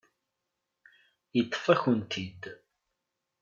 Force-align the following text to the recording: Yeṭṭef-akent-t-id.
Yeṭṭef-akent-t-id. 1.37 2.41